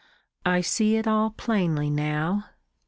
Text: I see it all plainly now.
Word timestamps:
I 0.47 0.61
see 0.61 0.95
it 0.97 1.07
all 1.07 1.29
plainly 1.29 1.91
now. 1.91 2.45